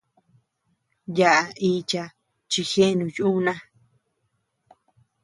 [1.17, 2.03] Yaʼa icha
[2.51, 3.53] chi jeanu yuuna.